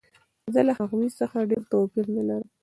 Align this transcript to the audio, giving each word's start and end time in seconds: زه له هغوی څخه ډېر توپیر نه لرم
زه 0.53 0.59
له 0.67 0.73
هغوی 0.79 1.09
څخه 1.19 1.47
ډېر 1.49 1.63
توپیر 1.71 2.05
نه 2.15 2.23
لرم 2.27 2.49